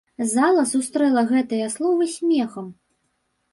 [0.29, 2.67] Зала сустрэла гэтыя словы смехам.